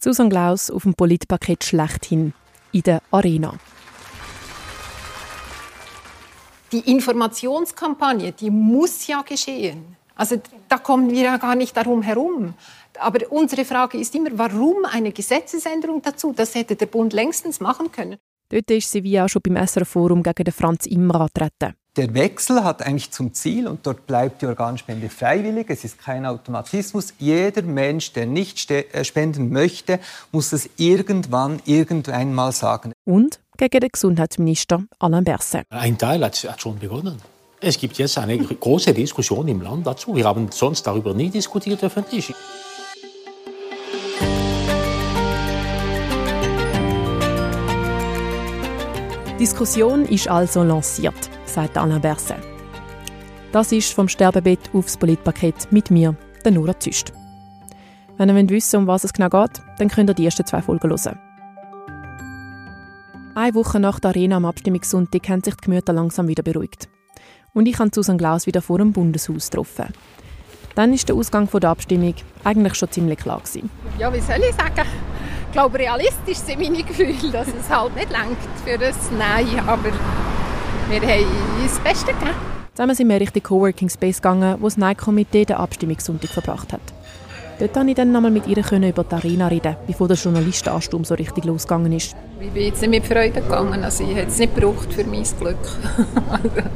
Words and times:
Susan 0.00 0.30
Glaus 0.30 0.70
auf 0.70 0.84
dem 0.84 0.94
Politpaket 0.94 1.64
schlechthin 1.64 2.32
in 2.72 2.82
der 2.82 3.02
Arena. 3.10 3.54
Die 6.70 6.90
Informationskampagne, 6.90 8.32
die 8.32 8.50
muss 8.50 9.06
ja 9.06 9.22
geschehen. 9.22 9.96
Also 10.14 10.40
da 10.68 10.78
kommen 10.78 11.10
wir 11.10 11.22
ja 11.22 11.36
gar 11.38 11.54
nicht 11.54 11.76
darum 11.76 12.02
herum. 12.02 12.54
Aber 13.00 13.20
unsere 13.30 13.64
Frage 13.64 13.98
ist 13.98 14.14
immer, 14.14 14.30
warum 14.34 14.84
eine 14.84 15.12
Gesetzesänderung 15.12 16.02
dazu? 16.02 16.32
Das 16.36 16.54
hätte 16.54 16.76
der 16.76 16.86
Bund 16.86 17.12
längstens 17.12 17.60
machen 17.60 17.90
können. 17.90 18.18
Dort 18.50 18.70
ist 18.70 18.90
sie 18.90 19.02
wie 19.02 19.20
auch 19.20 19.28
schon 19.28 19.42
beim 19.42 19.56
SRF-Forum 19.56 20.22
gegen 20.22 20.44
den 20.44 20.52
Franz 20.52 20.86
Immer 20.86 21.20
antreten. 21.22 21.74
Der 21.98 22.14
Wechsel 22.14 22.62
hat 22.62 22.80
eigentlich 22.80 23.10
zum 23.10 23.34
Ziel, 23.34 23.66
und 23.66 23.84
dort 23.84 24.06
bleibt 24.06 24.40
die 24.40 24.46
Organspende 24.46 25.08
freiwillig, 25.08 25.68
es 25.68 25.82
ist 25.82 25.98
kein 25.98 26.26
Automatismus, 26.26 27.12
jeder 27.18 27.62
Mensch, 27.62 28.12
der 28.12 28.24
nicht 28.24 28.70
äh, 28.70 29.04
spenden 29.04 29.50
möchte, 29.50 29.98
muss 30.30 30.52
es 30.52 30.70
irgendwann, 30.76 31.60
irgendwann 31.64 32.32
mal 32.36 32.52
sagen. 32.52 32.92
Und 33.04 33.40
gegen 33.56 33.80
den 33.80 33.90
Gesundheitsminister 33.90 34.84
Alain 35.00 35.24
Berset. 35.24 35.64
Ein 35.70 35.98
Teil 35.98 36.24
hat, 36.24 36.36
hat 36.36 36.62
schon 36.62 36.78
begonnen. 36.78 37.16
Es 37.60 37.76
gibt 37.76 37.98
jetzt 37.98 38.16
eine 38.16 38.38
große 38.38 38.94
Diskussion 38.94 39.48
im 39.48 39.60
Land 39.60 39.84
dazu. 39.84 40.14
Wir 40.14 40.24
haben 40.24 40.52
sonst 40.52 40.86
darüber 40.86 41.14
nie 41.14 41.30
diskutiert 41.30 41.82
öffentlich. 41.82 42.32
Diskussion 49.40 50.04
ist 50.04 50.26
also 50.26 50.64
lanciert, 50.64 51.30
sagt 51.48 51.76
Alain 51.76 52.00
Berset. 52.00 52.38
Das 53.52 53.72
ist 53.72 53.94
vom 53.94 54.08
Sterbebett 54.08 54.70
aufs 54.72 54.96
Politpaket 54.96 55.72
mit 55.72 55.90
mir, 55.90 56.14
der 56.44 56.52
Nora 56.52 56.78
Züst. 56.78 57.12
Wenn 58.18 58.28
ihr 58.28 58.48
wissen 58.50 58.78
wollt, 58.78 58.82
um 58.82 58.86
was 58.86 59.04
es 59.04 59.12
genau 59.12 59.28
geht, 59.28 59.62
dann 59.78 59.88
könnt 59.88 60.10
ihr 60.10 60.14
die 60.14 60.24
ersten 60.24 60.44
zwei 60.44 60.60
Folgen 60.60 60.90
hören. 60.90 61.18
Eine 63.34 63.54
Woche 63.54 63.78
nach 63.78 64.00
der 64.00 64.10
Arena 64.10 64.36
am 64.36 64.44
Abstimmungssonntag 64.44 65.28
haben 65.28 65.44
sich 65.44 65.54
die 65.54 65.64
Gemüter 65.64 65.92
langsam 65.92 66.26
wieder 66.26 66.42
beruhigt. 66.42 66.88
Und 67.54 67.66
ich 67.66 67.78
habe 67.78 67.90
Susan 67.94 68.18
Glaus 68.18 68.46
wieder 68.46 68.60
vor 68.60 68.78
dem 68.78 68.92
Bundeshaus 68.92 69.50
getroffen. 69.50 69.86
Dann 70.74 70.92
ist 70.92 71.08
der 71.08 71.16
Ausgang 71.16 71.48
der 71.48 71.70
Abstimmung 71.70 72.14
eigentlich 72.44 72.74
schon 72.74 72.90
ziemlich 72.90 73.18
klar 73.18 73.38
gewesen. 73.38 73.70
Ja, 73.98 74.12
wie 74.12 74.20
soll 74.20 74.40
ich 74.48 74.54
sagen? 74.54 74.88
Ich 75.46 75.52
glaube, 75.52 75.78
realistisch 75.78 76.38
sind 76.38 76.60
meine 76.60 76.82
Gefühle, 76.82 77.32
dass 77.32 77.48
es 77.48 77.70
halt 77.70 77.94
nicht 77.94 78.10
langt 78.10 78.36
für 78.64 78.76
das 78.76 78.96
Nein, 79.16 79.60
aber 79.66 79.90
wir 80.90 81.00
haben 81.02 81.26
das 81.62 81.78
Beste 81.80 82.12
gegeben. 82.12 82.30
Zusammen 82.74 82.94
sind 82.94 83.08
wir 83.08 83.20
Richtung 83.20 83.42
Coworking 83.42 83.88
Space 83.90 84.22
gegangen, 84.22 84.56
wo 84.60 84.66
das 84.66 84.76
Nein-Komitee 84.76 85.44
den 85.44 85.56
Abstimmungssonntag 85.56 86.30
verbracht 86.30 86.72
hat. 86.72 86.80
Dort 87.58 87.74
konnte 87.74 87.90
ich 87.90 87.96
dann 87.96 88.12
nochmal 88.12 88.30
mit 88.30 88.46
ihr 88.46 88.56
über 88.58 89.04
die 89.04 89.14
Arena 89.14 89.48
reden, 89.48 89.76
bevor 89.86 90.06
der 90.06 90.16
Journalistenansturm 90.16 91.04
so 91.04 91.14
richtig 91.14 91.44
losgegangen 91.44 91.92
ist. 91.92 92.14
Ich 92.40 92.50
bin 92.50 92.62
jetzt 92.62 92.80
nicht 92.80 92.90
mit 92.90 93.04
Freude 93.06 93.40
gegangen, 93.40 93.82
also 93.82 94.04
ich 94.04 94.14
hätte 94.14 94.28
es 94.28 94.38
nicht 94.38 94.54
gebraucht 94.54 94.92
für 94.92 95.04
mein 95.04 95.24
Glück. 95.24 95.56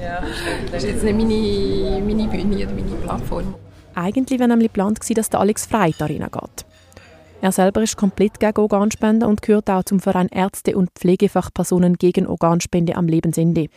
ja, 0.00 0.22
das 0.70 0.84
ist 0.84 0.90
jetzt 0.90 1.04
nicht 1.04 1.16
meine, 1.16 2.00
meine 2.06 2.28
Bühne 2.28 2.56
oder 2.64 2.74
meine 2.74 2.96
Plattform. 3.02 3.54
Eigentlich 3.96 4.38
war 4.38 4.46
nämlich 4.46 4.68
geplant, 4.68 5.00
dass 5.16 5.30
der 5.30 5.40
Alex 5.40 5.66
Frey 5.66 5.88
in 5.88 5.94
die 5.98 6.02
Arena 6.02 6.28
geht. 6.28 6.65
Er 7.42 7.52
selber 7.52 7.82
ist 7.82 7.96
komplett 7.96 8.40
gegen 8.40 8.58
Organspende 8.58 9.26
und 9.26 9.42
gehört 9.42 9.68
auch 9.68 9.84
zum 9.84 10.00
Verein 10.00 10.28
Ärzte 10.28 10.76
und 10.76 10.90
Pflegefachpersonen 10.94 11.94
gegen 11.94 12.26
Organspende 12.26 12.96
am 12.96 13.06
Lebensende. 13.06 13.68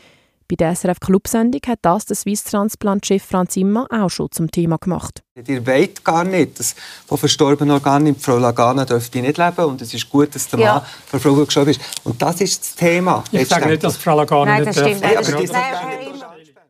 Bei 0.47 0.55
der 0.55 0.75
SRF 0.75 0.99
Clubsendung 0.99 1.61
hat 1.67 1.77
das 1.83 2.05
der 2.05 2.15
Swiss 2.15 2.43
Transplant-Chef 2.43 3.21
Franz 3.21 3.53
Zimmer 3.53 3.85
auch 3.91 4.09
schon 4.09 4.31
zum 4.31 4.49
Thema 4.49 4.77
gemacht. 4.77 5.21
Ihr 5.45 5.67
wollt 5.67 6.03
gar 6.03 6.23
nicht, 6.23 6.57
dass 6.59 6.73
von 7.05 7.19
verstorbenen 7.19 7.71
Organen 7.71 8.15
Frau 8.15 8.39
Lagana 8.39 8.83
dürfte 8.85 9.21
nicht 9.21 9.37
leben 9.37 9.65
und 9.65 9.79
es 9.81 9.93
ist 9.93 10.09
gut, 10.09 10.33
dass 10.33 10.47
der 10.47 10.59
ja. 10.59 10.73
Mann 10.75 10.83
von 11.05 11.19
Frau 11.19 11.33
gestorben 11.35 11.69
ist. 11.69 11.81
Und 12.03 12.19
das 12.19 12.41
ist 12.41 12.61
das 12.63 12.75
Thema. 12.75 13.23
Ich 13.31 13.47
sage 13.47 13.67
nicht, 13.67 13.83
dass 13.83 13.97
Frau 13.97 14.15
Lagana 14.15 14.45
Nein, 14.45 14.63
nicht 14.63 14.79
stimmt. 14.79 15.01
Nein, 15.01 15.17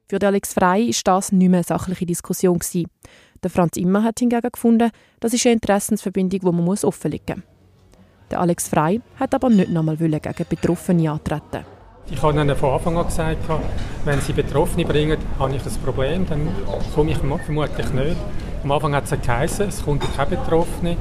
Für 0.09 0.27
Alex 0.27 0.53
Frey 0.53 0.87
war 0.87 1.15
das 1.15 1.31
nicht 1.31 1.49
mehr 1.49 1.59
eine 1.59 1.63
sachliche 1.63 2.05
Diskussion. 2.05 2.59
Gewesen. 2.59 2.87
Der 3.43 3.49
Franz 3.49 3.77
Immer 3.77 4.03
hat 4.03 4.19
hingegen 4.19 4.51
gefunden, 4.51 4.91
das 5.19 5.33
ist 5.33 5.45
eine 5.45 5.53
Interessensverbindung, 5.53 6.39
die 6.39 6.45
man 6.45 6.65
muss 6.65 6.83
offenlegen 6.83 7.37
muss. 7.37 7.45
Der 8.31 8.41
Alex 8.41 8.67
Frey 8.67 9.01
hat 9.19 9.33
aber 9.33 9.49
nicht 9.49 9.69
nochmal 9.69 9.97
gegen 9.97 10.21
Betroffene 10.49 11.11
antreten. 11.11 11.65
Ich 12.11 12.21
habe 12.21 12.39
ihnen 12.39 12.55
von 12.55 12.73
Anfang 12.73 12.97
an 12.97 13.05
gesagt, 13.05 13.37
wenn 14.03 14.19
sie 14.21 14.33
Betroffene 14.33 14.85
bringen, 14.85 15.17
habe 15.37 15.55
ich 15.55 15.65
ein 15.65 15.71
Problem, 15.83 16.25
dann 16.27 16.47
komme 16.93 17.11
ich 17.11 17.17
vermutlich 17.17 17.93
nicht. 17.93 18.17
Am 18.63 18.71
Anfang 18.71 18.95
hat 18.95 19.11
es 19.11 19.21
geheißen, 19.21 19.69
es 19.69 19.83
kommt 19.83 20.03
keine 20.15 20.31
Betroffene. 20.31 20.97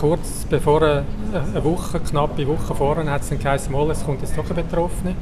Kurz 0.00 0.46
bevor 0.48 0.82
eine 0.82 1.04
Woche, 1.64 2.00
knapp 2.00 2.36
eine 2.36 2.48
Woche 2.48 2.74
vorher, 2.74 3.10
hat 3.10 3.22
es 3.22 3.30
geheißen, 3.30 3.74
es 3.90 4.04
kommt 4.04 4.22
jetzt 4.22 4.36
doch 4.36 4.44
eine 4.50 4.62
Betroffene. 4.62 5.14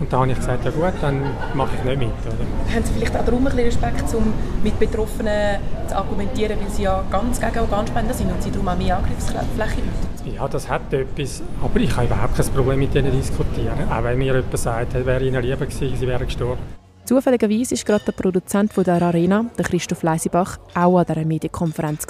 Und 0.00 0.10
da 0.10 0.20
habe 0.20 0.30
ich 0.30 0.36
gesagt, 0.36 0.64
ja 0.64 0.70
gut, 0.70 0.94
dann 1.02 1.22
mache 1.54 1.76
ich 1.76 1.84
nicht 1.84 1.98
mit. 1.98 2.08
Oder? 2.08 2.74
Haben 2.74 2.84
Sie 2.84 2.92
vielleicht 2.94 3.16
auch 3.16 3.24
darum 3.24 3.46
ein 3.46 3.54
bisschen 3.54 3.66
Respekt, 3.66 4.14
um 4.14 4.32
mit 4.64 4.78
Betroffenen 4.78 5.58
zu 5.86 5.96
argumentieren, 5.96 6.58
weil 6.58 6.70
sie 6.70 6.84
ja 6.84 7.04
ganz 7.10 7.38
gegen 7.38 7.58
Organspenden 7.58 8.14
sind 8.14 8.32
und 8.32 8.42
sie 8.42 8.50
darum 8.50 8.68
auch 8.68 8.78
mehr 8.78 8.96
Angriffsfläche 8.96 9.76
bieten? 9.76 10.36
Ja, 10.36 10.48
das 10.48 10.68
hat 10.68 10.92
etwas. 10.92 11.42
Aber 11.62 11.78
ich 11.80 11.94
habe 11.94 12.06
überhaupt 12.06 12.34
kein 12.34 12.46
Problem 12.46 12.78
mit 12.78 12.94
ihnen 12.94 13.12
diskutieren. 13.12 13.90
Auch 13.90 14.02
wenn 14.02 14.18
mir 14.18 14.34
jemand 14.34 14.58
sagt, 14.58 14.94
es 14.94 15.04
wäre 15.04 15.22
ihnen 15.22 15.42
lieber 15.42 15.66
gewesen, 15.66 15.96
sie 15.96 16.06
wären 16.06 16.26
gestorben. 16.26 16.60
Zufälligerweise 17.04 17.74
war 17.76 17.84
gerade 17.84 18.04
der 18.04 18.12
Produzent 18.12 18.72
der 18.76 19.02
Arena, 19.02 19.44
der 19.58 19.64
Christoph 19.64 20.02
Leisibach, 20.02 20.58
auch 20.74 20.98
an 20.98 21.06
dieser 21.06 21.24
Medienkonferenz. 21.24 22.06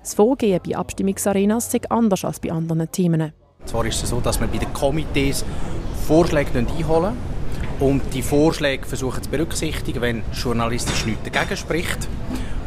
Das 0.00 0.14
Vorgehen 0.14 0.60
bei 0.66 0.76
Abstimmungsarenas 0.76 1.70
sei 1.70 1.80
anders 1.88 2.24
als 2.24 2.38
bei 2.38 2.52
anderen 2.52 2.90
Themen. 2.90 3.32
Zwar 3.64 3.86
ist 3.86 4.02
es 4.02 4.10
so, 4.10 4.20
dass 4.20 4.38
man 4.38 4.50
bei 4.50 4.58
den 4.58 4.72
Komitees 4.72 5.44
Vorschläge 6.04 6.50
einholen 6.58 7.16
und 7.80 8.02
die 8.12 8.22
Vorschläge 8.22 8.86
versuchen 8.86 9.22
zu 9.22 9.30
berücksichtigen, 9.30 10.00
wenn 10.00 10.22
journalistisch 10.32 11.06
nichts 11.06 11.28
dagegen 11.30 11.56
spricht. 11.56 12.08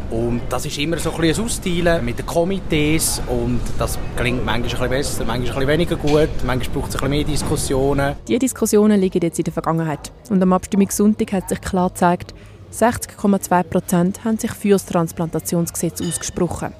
Und 0.09 0.41
das 0.49 0.65
ist 0.65 0.77
immer 0.77 0.97
so 0.97 1.11
ein 1.11 1.21
bisschen 1.21 1.43
Austeilen 1.43 2.05
mit 2.05 2.17
den 2.17 2.25
Komitees 2.25 3.21
und 3.27 3.59
das 3.77 3.99
klingt 4.15 4.45
manchmal 4.45 4.83
ein 4.83 4.89
bisschen 4.89 4.89
besser, 4.89 5.25
manchmal 5.25 5.67
ein 5.67 5.67
bisschen 5.67 5.67
weniger 5.67 5.95
gut, 5.97 6.29
manchmal 6.45 6.75
braucht 6.75 6.89
es 6.89 6.95
ein 6.95 6.99
bisschen 7.01 7.09
mehr 7.09 7.23
Diskussionen. 7.25 8.15
Diese 8.25 8.39
Diskussionen 8.39 9.01
liegen 9.01 9.21
jetzt 9.21 9.37
in 9.37 9.43
der 9.43 9.53
Vergangenheit 9.53 10.11
und 10.29 10.41
am 10.41 10.53
Abstimmungssonntag 10.53 11.33
hat 11.33 11.49
sich 11.49 11.59
klar 11.59 11.89
gezeigt, 11.89 12.33
60,2 12.73 13.63
Prozent 13.63 14.23
haben 14.23 14.37
sich 14.37 14.51
für 14.51 14.69
das 14.69 14.85
Transplantationsgesetz 14.85 16.01
ausgesprochen. 16.01 16.73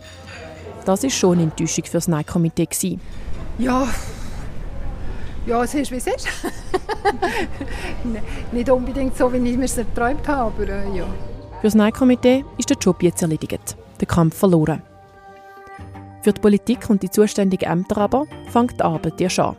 Das 0.85 1.03
ist 1.03 1.15
schon 1.15 1.33
eine 1.33 1.43
Enttäuschung 1.43 1.83
für 1.83 1.97
das 1.97 2.07
Nein-Komitee. 2.07 2.97
Ja, 3.57 3.89
ja, 5.47 5.63
es 5.63 5.73
ist, 5.73 5.91
wie 5.91 5.95
es 5.95 6.07
ist. 6.07 6.27
Nicht 8.51 8.69
unbedingt 8.69 9.17
so, 9.17 9.31
wie 9.31 9.37
ich 9.37 9.57
mir 9.57 9.65
es 9.65 9.77
erträumt 9.77 10.27
habe, 10.27 10.51
aber 10.51 10.69
äh, 10.69 10.97
ja. 10.97 11.05
Für 11.61 11.67
das 11.67 11.75
Nein-Komitee 11.75 12.45
ist 12.57 12.69
der 12.69 12.77
Job 12.77 13.01
jetzt 13.01 13.21
erledigt, 13.21 13.77
der 13.99 14.07
Kampf 14.07 14.37
verloren. 14.37 14.81
Für 16.21 16.33
die 16.33 16.41
Politik 16.41 16.89
und 16.89 17.01
die 17.01 17.09
zuständigen 17.09 17.69
Ämter 17.69 17.97
aber 17.97 18.25
fängt 18.51 18.79
die 18.79 18.83
Arbeit 18.83 19.19
erst 19.21 19.39
an. 19.39 19.55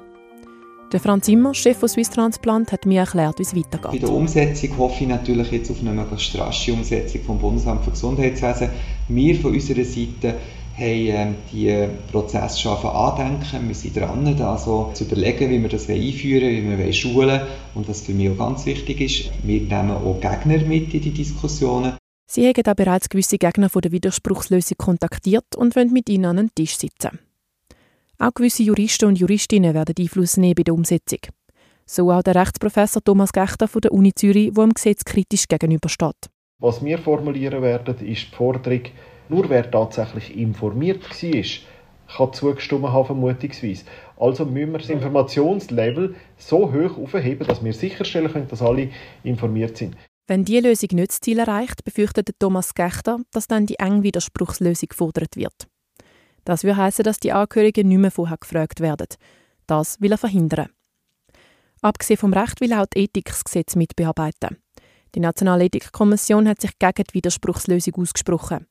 Der 0.92 1.00
Franz 1.00 1.26
Zimmer, 1.26 1.52
Chef 1.52 1.76
von 1.76 1.88
Swiss 1.88 2.08
Transplant, 2.08 2.72
hat 2.72 2.86
mir 2.86 3.00
erklärt, 3.00 3.38
wie 3.38 3.42
es 3.42 3.54
weitergeht. 3.54 3.90
Bei 3.90 3.98
der 3.98 4.10
Umsetzung 4.10 4.78
hoffe 4.78 5.02
ich 5.02 5.08
natürlich 5.08 5.50
jetzt 5.50 5.70
auf 5.70 5.80
eine 5.80 5.92
möglichst 5.92 6.38
rasche 6.38 6.72
Umsetzung 6.72 7.22
vom 7.22 7.38
Bundesamt 7.38 7.84
für 7.84 7.90
Gesundheitswesen. 7.90 8.70
Wir 9.08 9.34
von 9.34 9.52
unserer 9.52 9.84
Seite 9.84 10.36
haben 10.78 11.06
ähm, 11.06 11.34
die 11.52 11.88
Prozesse 12.10 12.60
schon 12.60 12.76
andenken. 12.76 13.66
Wir 13.66 13.74
sind 13.74 13.96
dran, 13.96 14.26
also 14.40 14.90
zu 14.94 15.04
überlegen, 15.04 15.50
wie 15.50 15.60
wir 15.60 15.68
das 15.68 15.88
einführen 15.88 16.44
wollen, 16.44 16.78
wie 16.78 16.84
wir 16.84 16.92
schulen 16.92 17.40
Und 17.74 17.88
was 17.88 18.02
für 18.02 18.12
mich 18.12 18.30
auch 18.30 18.38
ganz 18.38 18.64
wichtig 18.64 19.00
ist, 19.00 19.30
wir 19.42 19.60
nehmen 19.60 19.90
auch 19.90 20.20
Gegner 20.20 20.64
mit 20.66 20.94
in 20.94 21.00
die 21.00 21.10
Diskussionen. 21.10 21.96
Sie 22.30 22.46
haben 22.46 22.66
auch 22.66 22.74
bereits 22.74 23.08
gewisse 23.08 23.38
Gegner 23.38 23.70
von 23.70 23.82
der 23.82 23.90
Widerspruchslösung 23.90 24.76
kontaktiert 24.76 25.56
und 25.56 25.74
wollen 25.74 25.92
mit 25.92 26.08
ihnen 26.08 26.26
an 26.26 26.36
den 26.36 26.50
Tisch 26.54 26.76
sitzen. 26.76 27.18
Auch 28.18 28.34
gewisse 28.34 28.62
Juristen 28.62 29.06
und 29.06 29.18
Juristinnen 29.18 29.74
werden 29.74 29.94
Einfluss 29.98 30.36
nehmen 30.36 30.54
bei 30.56 30.62
der 30.62 30.74
Umsetzung. 30.74 31.20
So 31.86 32.12
auch 32.12 32.22
der 32.22 32.34
Rechtsprofessor 32.34 33.02
Thomas 33.02 33.32
Gechter 33.32 33.66
von 33.66 33.80
der 33.80 33.92
Uni 33.92 34.12
Zürich, 34.12 34.52
der 34.52 34.64
dem 34.64 34.74
Gesetz 34.74 35.04
kritisch 35.04 35.48
gegenübersteht. 35.48 36.28
Was 36.58 36.84
wir 36.84 36.98
formulieren 36.98 37.62
werden, 37.62 37.94
ist 38.06 38.26
die 38.30 38.36
Forderung, 38.36 38.82
nur 39.28 39.48
wer 39.50 39.70
tatsächlich 39.70 40.36
informiert 40.36 41.02
war, 41.02 41.42
kann 42.16 42.32
zugestimmt 42.32 42.88
haben, 42.88 43.06
vermutungsweise. 43.06 43.84
Also 44.16 44.44
müssen 44.44 44.72
wir 44.72 44.78
das 44.78 44.88
Informationslevel 44.88 46.14
so 46.36 46.72
hoch 46.72 46.98
aufheben, 46.98 47.46
dass 47.46 47.62
wir 47.62 47.72
sicherstellen 47.72 48.32
können, 48.32 48.48
dass 48.48 48.62
alle 48.62 48.90
informiert 49.22 49.76
sind. 49.76 49.96
Wenn 50.26 50.44
diese 50.44 50.68
Lösung 50.68 50.90
nicht 50.92 51.10
das 51.10 51.20
Ziel 51.20 51.38
erreicht, 51.38 51.84
befürchtet 51.84 52.30
Thomas 52.38 52.74
Gechter, 52.74 53.20
dass 53.32 53.46
dann 53.46 53.66
die 53.66 53.78
enge 53.78 54.02
Widerspruchslösung 54.02 54.88
gefordert 54.90 55.36
wird. 55.36 55.68
Das 56.44 56.64
würde 56.64 56.76
heißen, 56.76 57.02
dass 57.02 57.18
die 57.18 57.32
Angehörigen 57.32 57.88
nicht 57.88 57.98
mehr 57.98 58.10
vorher 58.10 58.38
gefragt 58.38 58.80
werden. 58.80 59.08
Das 59.66 60.00
will 60.00 60.12
er 60.12 60.18
verhindern. 60.18 60.68
Abgesehen 61.80 62.18
vom 62.18 62.32
Recht 62.32 62.60
will 62.60 62.72
er 62.72 62.82
auch 62.82 62.86
das 62.90 63.02
Ethikgesetz 63.02 63.76
mitbearbeiten. 63.76 64.56
Die 65.14 65.20
Nationale 65.20 65.64
Ethikkommission 65.64 66.48
hat 66.48 66.60
sich 66.60 66.78
gegen 66.78 67.04
die 67.04 67.14
Widerspruchslösung 67.14 67.94
ausgesprochen. 67.96 68.66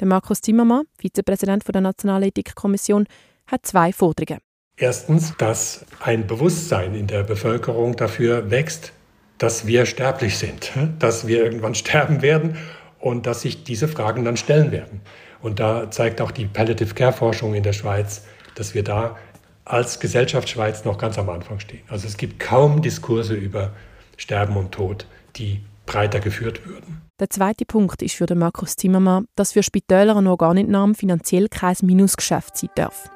Der 0.00 0.08
Markus 0.08 0.40
Zimmermann, 0.40 0.84
Vizepräsident 0.98 1.62
der 1.72 1.80
Nationalen 1.80 2.28
Ethikkommission, 2.28 3.06
hat 3.46 3.66
zwei 3.66 3.92
Forderungen. 3.92 4.40
Erstens, 4.76 5.34
dass 5.38 5.84
ein 6.00 6.26
Bewusstsein 6.26 6.94
in 6.94 7.06
der 7.06 7.22
Bevölkerung 7.22 7.94
dafür 7.94 8.50
wächst, 8.50 8.92
dass 9.38 9.66
wir 9.66 9.86
sterblich 9.86 10.38
sind, 10.38 10.72
dass 10.98 11.26
wir 11.26 11.44
irgendwann 11.44 11.74
sterben 11.76 12.22
werden 12.22 12.56
und 12.98 13.26
dass 13.26 13.42
sich 13.42 13.64
diese 13.64 13.86
Fragen 13.86 14.24
dann 14.24 14.36
stellen 14.36 14.72
werden. 14.72 15.00
Und 15.42 15.60
da 15.60 15.90
zeigt 15.90 16.20
auch 16.20 16.30
die 16.30 16.46
Palliative 16.46 16.94
Care 16.94 17.12
Forschung 17.12 17.54
in 17.54 17.62
der 17.62 17.74
Schweiz, 17.74 18.24
dass 18.54 18.74
wir 18.74 18.82
da 18.82 19.16
als 19.64 20.00
Gesellschaft 20.00 20.48
Schweiz 20.48 20.84
noch 20.84 20.98
ganz 20.98 21.18
am 21.18 21.28
Anfang 21.28 21.60
stehen. 21.60 21.82
Also 21.88 22.06
es 22.06 22.16
gibt 22.16 22.40
kaum 22.40 22.82
Diskurse 22.82 23.34
über 23.34 23.72
Sterben 24.16 24.56
und 24.56 24.72
Tod, 24.72 25.06
die 25.36 25.64
breiter 25.86 26.20
geführt 26.20 26.66
würden. 26.66 27.03
Der 27.20 27.30
zweite 27.30 27.64
Punkt 27.64 28.02
ist 28.02 28.16
für 28.16 28.26
den 28.26 28.38
Markus 28.38 28.74
Zimmermann, 28.74 29.26
dass 29.36 29.52
für 29.52 29.62
Spitäler 29.62 30.16
eine 30.16 30.30
Organentnahme 30.30 30.94
finanziell 30.94 31.48
kein 31.48 31.76
Minusgeschäft 31.82 32.56
sein 32.56 32.70
darf. 32.74 33.08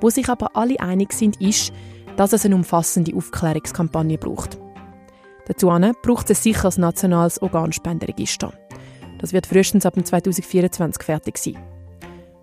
Wo 0.00 0.08
sich 0.08 0.30
aber 0.30 0.56
alle 0.56 0.80
einig 0.80 1.12
sind, 1.12 1.38
ist, 1.38 1.70
dass 2.16 2.32
es 2.32 2.46
eine 2.46 2.54
umfassende 2.54 3.14
Aufklärungskampagne 3.14 4.16
braucht. 4.16 4.58
Dazu 5.46 5.66
braucht 6.02 6.30
es 6.30 6.42
sicher 6.42 6.70
ein 6.74 6.80
nationales 6.80 7.42
Organspenderegister. 7.42 8.54
Das 9.20 9.34
wird 9.34 9.46
frühestens 9.46 9.84
ab 9.84 9.94
2024 10.02 11.02
fertig 11.02 11.36
sein. 11.36 11.58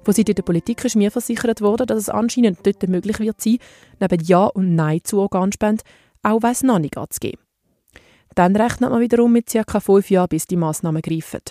Von 0.03 0.13
Seiten 0.13 0.35
der 0.35 0.43
Politik 0.43 0.85
ist 0.85 0.95
mir 0.95 1.09
versichert 1.09 1.61
worden, 1.61 1.87
dass 1.87 1.97
es 1.97 2.09
anscheinend 2.09 2.59
dort 2.63 2.87
möglich 2.87 3.19
wird 3.19 3.41
sein, 3.41 3.57
neben 3.99 4.23
Ja 4.23 4.45
und 4.45 4.75
Nein 4.75 4.99
zu 5.03 5.19
Organspende 5.19 5.83
auch 6.21 6.43
weiss 6.43 6.61
noch 6.61 6.77
nicht 6.77 6.97
anzugeben. 6.97 7.41
Dann 8.39 8.55
rechnet 8.55 8.89
man 8.89 9.01
wiederum 9.01 9.33
mit 9.33 9.47
ca. 9.47 9.81
fünf 9.81 10.09
Jahren, 10.09 10.29
bis 10.29 10.45
die 10.45 10.55
Massnahmen 10.55 11.01
greifen. 11.01 11.41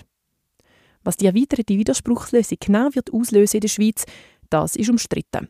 Was 1.04 1.18
die 1.18 1.26
erweiterte 1.26 1.74
Widerspruchslösung 1.74 2.56
genau 2.58 2.88
wird 2.94 3.12
auslösen 3.12 3.58
in 3.58 3.60
der 3.60 3.68
Schweiz, 3.68 4.06
das 4.48 4.74
ist 4.74 4.88
umstritten. 4.88 5.48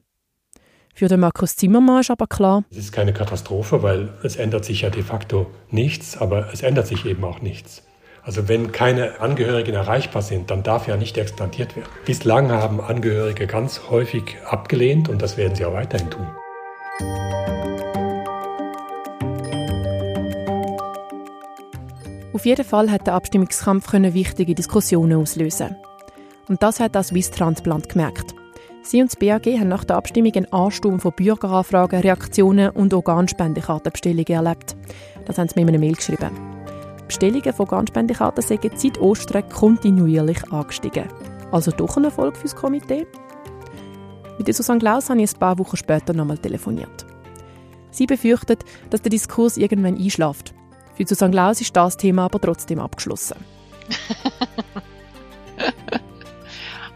Für 0.96 1.06
den 1.06 1.20
Markus 1.20 1.54
Zimmermann 1.54 2.00
ist 2.00 2.10
aber 2.10 2.26
klar, 2.26 2.64
es 2.72 2.78
ist 2.78 2.90
keine 2.90 3.12
Katastrophe, 3.12 3.84
weil 3.84 4.14
es 4.24 4.34
ändert 4.34 4.64
sich 4.64 4.80
ja 4.80 4.90
de 4.90 5.04
facto 5.04 5.46
nichts, 5.70 6.16
aber 6.16 6.52
es 6.52 6.62
ändert 6.62 6.88
sich 6.88 7.06
eben 7.06 7.22
auch 7.22 7.40
nichts. 7.40 7.84
Also 8.24 8.48
wenn 8.48 8.72
keine 8.72 9.20
Angehörigen 9.20 9.76
erreichbar 9.76 10.22
sind, 10.22 10.50
dann 10.50 10.64
darf 10.64 10.88
ja 10.88 10.96
nicht 10.96 11.16
explantiert 11.18 11.76
werden. 11.76 11.88
Bislang 12.04 12.50
haben 12.50 12.80
Angehörige 12.80 13.46
ganz 13.46 13.82
häufig 13.90 14.38
abgelehnt 14.44 15.08
und 15.08 15.22
das 15.22 15.36
werden 15.36 15.54
sie 15.54 15.64
auch 15.64 15.74
weiterhin 15.74 16.10
tun. 16.10 16.26
Auf 22.32 22.44
jeden 22.44 22.64
Fall 22.64 22.90
hat 22.90 23.06
der 23.06 23.14
Abstimmungskampf 23.14 23.92
wichtige 23.92 24.54
Diskussionen 24.54 25.18
auslösen. 25.18 25.76
Und 26.48 26.62
das 26.62 26.78
hat 26.78 26.94
das 26.94 27.08
Swiss 27.08 27.30
Transplant 27.30 27.88
gemerkt. 27.88 28.34
Sie 28.82 29.00
und 29.00 29.10
das 29.10 29.16
BAG 29.16 29.46
haben 29.58 29.68
nach 29.68 29.84
der 29.84 29.96
Abstimmung 29.96 30.32
einen 30.34 30.52
Ansturm 30.52 31.00
von 31.00 31.12
Bürgeranfragen, 31.12 32.00
Reaktionen 32.00 32.70
und 32.70 32.94
Organspendekartenbestellungen 32.94 34.26
erlebt. 34.28 34.76
Das 35.26 35.38
haben 35.38 35.48
sie 35.48 35.54
mir 35.56 35.62
in 35.62 35.68
einer 35.68 35.78
Mail 35.78 35.94
geschrieben. 35.94 36.30
Bestellungen 37.06 37.52
von 37.52 37.66
Organspendekarten 37.66 38.42
sind 38.42 38.78
seit 38.78 39.00
Ostern 39.00 39.48
kontinuierlich 39.48 40.52
angestiegen. 40.52 41.08
Also 41.50 41.70
doch 41.70 41.96
ein 41.96 42.04
Erfolg 42.04 42.36
fürs 42.36 42.54
Komitee? 42.54 43.06
Mit 44.38 44.54
Susanne 44.54 44.78
Klaus 44.78 45.10
habe 45.10 45.22
ich 45.22 45.32
ein 45.32 45.38
paar 45.38 45.58
Wochen 45.58 45.76
später 45.76 46.12
nochmal 46.12 46.38
telefoniert. 46.38 47.06
Sie 47.90 48.06
befürchtet, 48.06 48.64
dass 48.90 49.02
der 49.02 49.10
Diskurs 49.10 49.56
irgendwann 49.56 49.96
einschläft. 49.96 50.54
Für 50.98 51.06
Susanne 51.06 51.30
Klaus 51.30 51.60
ist 51.60 51.76
das 51.76 51.96
Thema 51.96 52.24
aber 52.24 52.40
trotzdem 52.40 52.80
abgeschlossen. 52.80 53.36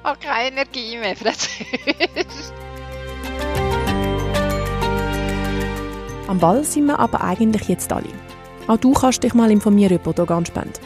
habe 0.02 0.19
keine 0.19 0.49
Energie 0.49 0.99
mehr, 0.99 1.14
Französisch. 1.14 2.50
Am 6.26 6.40
Ball 6.40 6.64
sind 6.64 6.87
wir 6.87 6.99
aber 6.99 7.22
eigentlich 7.22 7.69
jetzt 7.69 7.93
alle. 7.93 8.08
Auch 8.66 8.78
du 8.78 8.93
kannst 8.93 9.22
dich 9.22 9.34
mal 9.34 9.52
informieren 9.52 9.94
über 9.94 10.12
die 10.12 10.20
Organspende. 10.20 10.81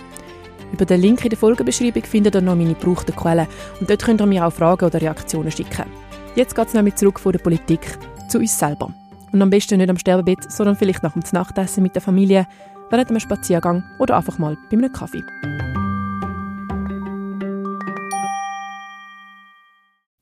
Über 0.74 0.84
den 0.84 1.00
Link 1.00 1.24
in 1.24 1.30
der 1.30 1.38
Folgenbeschreibung 1.38 2.04
findet 2.04 2.34
ihr 2.34 2.42
noch 2.42 2.54
meine 2.54 2.74
gebrauchten 2.74 3.16
Quellen 3.16 3.46
und 3.80 3.88
dort 3.88 4.04
könnt 4.04 4.20
ihr 4.20 4.26
mir 4.26 4.46
auch 4.46 4.52
Fragen 4.52 4.84
oder 4.84 5.00
Reaktionen 5.00 5.50
schicken. 5.50 5.86
Jetzt 6.34 6.54
geht 6.54 6.68
es 6.68 6.74
nämlich 6.74 6.96
zurück 6.96 7.18
von 7.18 7.32
der 7.32 7.38
Politik 7.38 7.98
zu 8.28 8.40
uns 8.40 8.58
selber. 8.58 8.92
Und 9.32 9.40
am 9.40 9.48
besten 9.48 9.78
nicht 9.78 9.88
am 9.88 9.96
Sterbebett, 9.96 10.52
sondern 10.52 10.76
vielleicht 10.76 11.02
nach 11.02 11.14
dem 11.14 11.22
Nachtessen 11.32 11.82
mit 11.82 11.94
der 11.94 12.02
Familie, 12.02 12.46
während 12.90 13.10
einem 13.10 13.20
Spaziergang 13.20 13.84
oder 13.98 14.16
einfach 14.16 14.38
mal 14.38 14.56
bei 14.70 14.76
einem 14.76 14.92
Kaffee. 14.92 15.24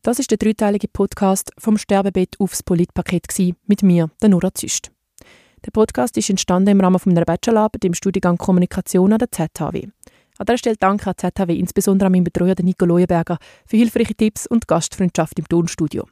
Das 0.03 0.19
ist 0.19 0.31
der 0.31 0.39
dreiteilige 0.39 0.89
Podcast 0.89 1.51
vom 1.59 1.79
Sterbebett 1.79 2.39
aufs 2.39 2.63
Politpaket 2.63 3.27
mit 3.67 3.83
mir, 3.83 4.11
der 4.21 4.29
Nora 4.29 4.53
Züst. 4.53 4.91
Der 5.65 5.71
Podcast 5.71 6.19
ist 6.19 6.29
entstanden 6.29 6.73
im 6.73 6.81
Rahmen 6.83 7.01
meiner 7.07 7.25
Bachelorarbeit 7.25 7.87
im 7.87 7.95
Studiengang 7.95 8.37
Kommunikation 8.37 9.15
an 9.15 9.19
der 9.19 9.33
ZHW. 9.33 9.89
An 10.37 10.47
dieser 10.47 10.59
Stelle 10.59 10.77
danke 10.79 11.09
an 11.09 11.15
ZHW, 11.17 11.59
insbesondere 11.59 12.07
an 12.07 12.13
meinen 12.13 12.25
Betreuer 12.25 12.55
Nico 12.61 12.85
Leuenberger, 12.85 13.39
für 13.67 13.79
hilfreiche 13.79 14.15
Tipps 14.15 14.47
und 14.47 14.69
Gastfreundschaft 14.69 15.39
im 15.39 15.49
Tonstudio. 15.49 16.07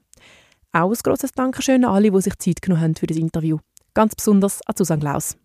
Auch 0.73 0.91
ein 0.91 0.99
grosses 1.03 1.33
Dankeschön 1.33 1.85
an 1.85 1.93
alle, 1.93 2.11
die 2.11 2.21
sich 2.23 2.39
Zeit 2.39 2.63
genommen 2.63 2.83
haben 2.83 2.95
für 2.95 3.07
das 3.07 3.19
Interview. 3.19 3.59
Ganz 3.93 4.15
besonders 4.15 4.61
an 4.67 4.75
Susanne 4.75 5.01
Klaus. 5.01 5.37